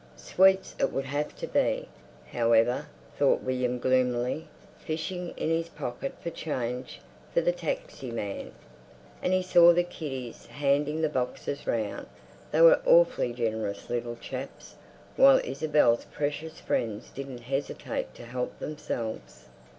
Sweets 0.17 0.75
it 0.79 0.91
would 0.91 1.05
have 1.05 1.35
to 1.35 1.45
be, 1.45 1.87
however, 2.31 2.87
thought 3.19 3.41
William 3.43 3.77
gloomily, 3.77 4.47
fishing 4.79 5.31
in 5.37 5.49
his 5.51 5.69
pocket 5.69 6.15
for 6.23 6.31
change 6.31 6.99
for 7.31 7.39
the 7.41 7.51
taxi 7.51 8.09
man. 8.09 8.51
And 9.21 9.31
he 9.31 9.43
saw 9.43 9.73
the 9.73 9.83
kiddies 9.83 10.47
handing 10.47 11.01
the 11.01 11.07
boxes 11.09 11.67
round—they 11.67 12.61
were 12.61 12.81
awfully 12.83 13.31
generous 13.31 13.91
little 13.91 14.15
chaps—while 14.15 15.37
Isabel's 15.43 16.05
precious 16.05 16.59
friends 16.59 17.11
didn't 17.11 17.41
hesitate 17.43 18.15
to 18.15 18.25
help 18.25 18.57
themselves.... 18.57 19.45